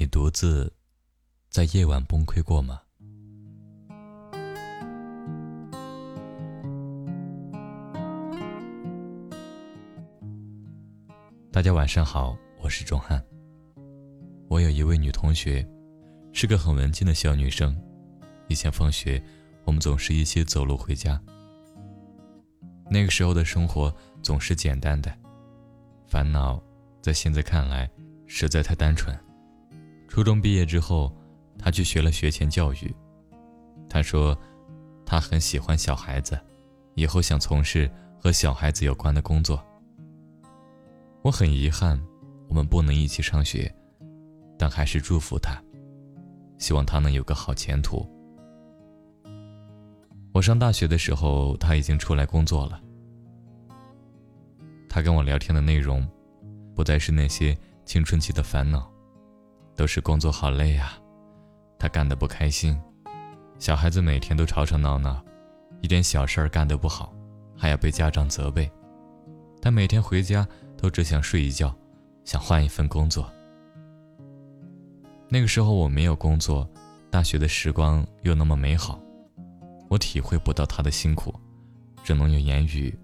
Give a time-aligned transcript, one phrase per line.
[0.00, 0.72] 你独自
[1.50, 2.80] 在夜晚崩溃过吗？
[11.50, 13.20] 大家晚上好，我是钟汉。
[14.46, 15.68] 我有一位女同学，
[16.32, 17.76] 是个很文静的小女生。
[18.46, 19.20] 以前放学，
[19.64, 21.20] 我们总是一起走路回家。
[22.88, 23.92] 那个时候的生活
[24.22, 25.12] 总是简单的，
[26.06, 26.62] 烦恼
[27.02, 27.90] 在现在看来
[28.28, 29.12] 实在太单纯。
[30.18, 31.16] 初中毕业之后，
[31.60, 32.92] 他去学了学前教育。
[33.88, 34.36] 他说，
[35.06, 36.36] 他很喜欢小孩子，
[36.96, 37.88] 以后想从事
[38.18, 39.64] 和小孩子有关的工作。
[41.22, 41.96] 我很遗憾，
[42.48, 43.72] 我们不能一起上学，
[44.58, 45.56] 但还是祝福他，
[46.58, 48.04] 希望他能有个好前途。
[50.32, 52.80] 我上大学的时候，他已经出来工作了。
[54.88, 56.04] 他跟我聊天的内容，
[56.74, 58.90] 不再是那些青春期的烦恼，
[59.78, 60.98] 都是工作好累啊，
[61.78, 62.78] 他干得不开心，
[63.58, 65.24] 小孩子每天都吵吵闹闹，
[65.80, 67.14] 一点小事儿干得不好，
[67.56, 68.70] 还要被家长责备，
[69.62, 70.46] 他每天回家。
[70.80, 71.74] 都只想睡一觉，
[72.24, 73.28] 想换一份工作。
[75.28, 76.70] 那个时候我没有工作，
[77.10, 78.96] 大学的时光又那么美好，
[79.90, 81.34] 我体会不到他的辛苦，
[82.04, 82.96] 只能用言语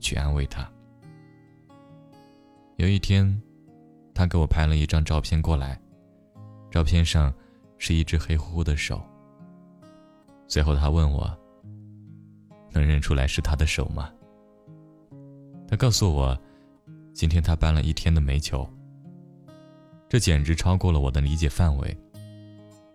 [0.00, 0.70] 去安慰他。
[2.76, 3.40] 有一天，
[4.14, 5.80] 他给我拍了一张照片过来，
[6.74, 7.32] 照片上
[7.78, 9.00] 是一只黑乎乎的手。
[10.48, 11.32] 最后他问我
[12.74, 14.10] ：“能认出来是他的手吗？”
[15.70, 16.36] 他告诉我。
[17.12, 18.68] 今天他搬了一天的煤球，
[20.08, 21.96] 这简直超过了我的理解范围。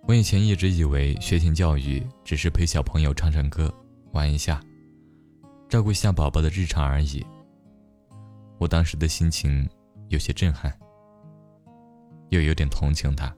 [0.10, 3.74] 我以前一直以为学前教育只是陪小朋友唱唱歌、
[4.12, 4.62] 玩一下，
[5.70, 7.26] 照顾一下宝宝的日常而已。
[8.58, 9.66] 我当时的心情
[10.10, 10.78] 有些震撼，
[12.28, 13.34] 又有点同情他。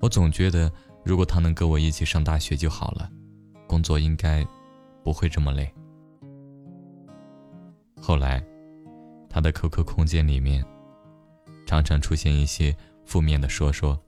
[0.00, 0.70] 我总觉得，
[1.04, 3.10] 如果他能跟我一起上大学就好了，
[3.66, 4.46] 工作应该
[5.02, 5.72] 不会这么累。
[8.00, 8.42] 后来。
[9.28, 10.64] 他的 QQ 空间里面，
[11.66, 12.74] 常常出现一些
[13.04, 14.00] 负面的说说。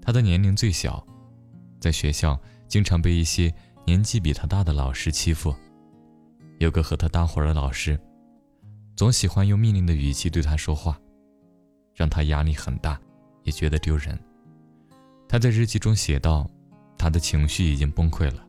[0.00, 1.04] 他的年龄最小，
[1.80, 3.52] 在学校经常被一些
[3.84, 5.52] 年纪比他大的老师欺负。
[6.60, 7.98] 有个和他搭伙的老师，
[8.94, 10.96] 总喜欢用命令的语气对他说话，
[11.96, 13.00] 让他压力很大，
[13.48, 14.16] 也觉得丢人。
[15.26, 16.46] 他在日记中写道
[16.98, 18.46] ：“他的情绪已经崩溃了，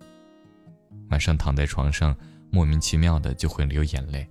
[1.10, 2.14] 晚上躺在床上，
[2.52, 4.28] 莫名其妙的就会流眼泪。”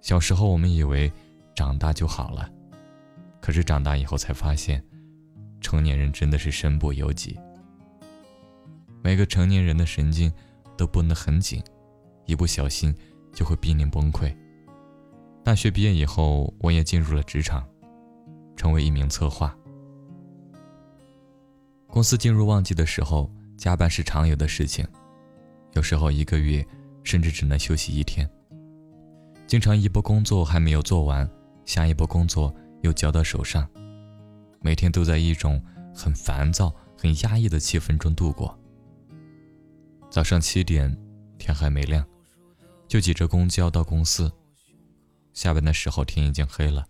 [0.00, 1.12] 小时候，我们以为
[1.54, 2.50] 长大就好了，
[3.38, 4.82] 可是长大以后才发现，
[5.60, 7.38] 成年人真的是身不由己。
[9.02, 10.32] 每个成年人的神经
[10.74, 11.62] 都绷得很紧，
[12.24, 12.94] 一不小心
[13.34, 14.34] 就会濒临崩溃。
[15.42, 17.66] 大学毕业以后，我也进入了职场，
[18.60, 19.56] 成为一名策划。
[21.86, 24.86] 公司进入旺季的时候，加班是常有的事情，
[25.72, 26.62] 有时候一个月
[27.02, 28.30] 甚至只能休息一天。
[29.46, 31.26] 经常一波工作还没有做完，
[31.64, 33.66] 下一波工作又交到手上，
[34.60, 35.58] 每天都在一种
[35.94, 38.54] 很烦躁、很压抑的气氛中度过。
[40.10, 40.94] 早上七点，
[41.38, 42.04] 天还没亮，
[42.86, 44.30] 就挤着公交到公司。
[45.32, 46.84] 下班的时候天已经黑了，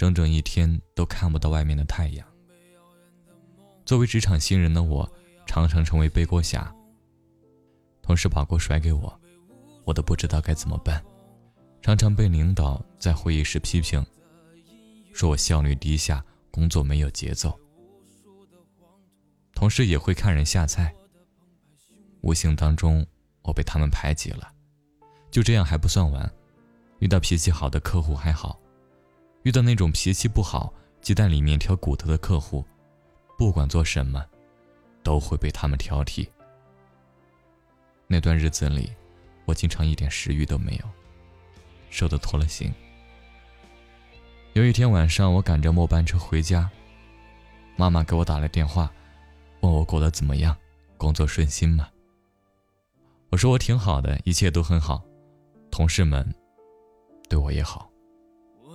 [0.00, 2.26] 整整一天都看不到外面的太阳。
[3.84, 5.06] 作为职场新人的我，
[5.44, 6.74] 常常成为背锅侠。
[8.00, 9.20] 同事把锅甩给我，
[9.84, 11.04] 我都不知道该怎么办。
[11.82, 14.02] 常常被领导在会议室批评，
[15.12, 17.54] 说我效率低下，工作没有节奏。
[19.54, 20.94] 同事也会看人下菜，
[22.22, 23.06] 无形当中
[23.42, 24.50] 我被他们排挤了。
[25.30, 26.32] 就这样还不算完，
[27.00, 28.58] 遇到脾气好的客户还好，
[29.42, 32.64] 遇到那种脾气不好、鸡蛋里面挑骨头的客户，
[33.38, 34.24] 不管做什么，
[35.02, 36.28] 都会被他们挑剔。
[38.06, 38.92] 那段日子里，
[39.44, 40.84] 我经常一点食欲都没有。
[41.88, 42.72] 瘦的脱了形。
[44.52, 46.68] 有一天晚上，我赶着末班车回家，
[47.76, 48.92] 妈妈给我打了电话，
[49.60, 50.56] 问我过得怎么样，
[50.96, 51.88] 工作顺心吗？
[53.30, 55.02] 我说我挺好的，一切都很好，
[55.70, 56.34] 同事们
[57.28, 57.89] 对我也好。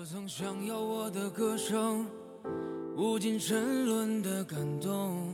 [0.05, 2.05] 我曾想要我的歌声，
[2.95, 5.33] 无尽沉沦的感动。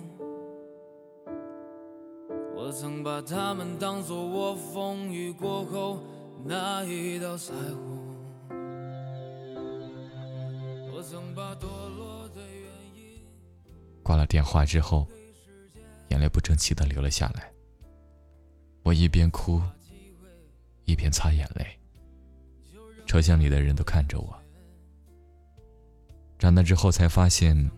[2.56, 6.01] 我曾把他们当作我风雨过后。
[6.45, 8.15] 那一道彩虹。
[10.94, 11.65] 我曾把堕
[11.97, 13.19] 落的原因
[14.01, 15.06] 挂了电话之后，
[16.12, 17.51] 眼泪不争气的流了下来。
[18.83, 19.62] 我一边哭，
[20.85, 21.77] 一边擦眼泪。
[23.06, 24.40] 车厢里的人都看着我。
[26.41, 27.69] 长大之后才发现，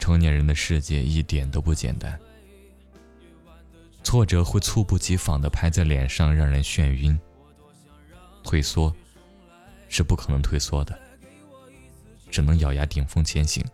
[0.00, 2.18] 成年人的世界一点都不简单。
[4.02, 7.16] 挫折会猝不及防地拍在脸上，让人眩晕。
[8.42, 8.92] 退缩
[9.88, 10.98] 是不可能退缩的，
[12.32, 13.64] 只能咬牙顶风前行。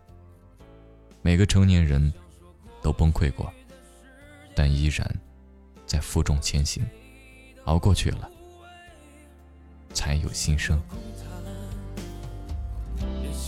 [1.22, 2.12] 每个成年人
[2.82, 3.50] 都崩溃过，
[4.54, 5.10] 但依然
[5.86, 6.86] 在负重前行，
[7.64, 8.30] 熬过去了，
[9.94, 10.78] 才有新生。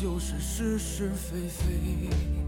[0.00, 2.47] 就是是是非非。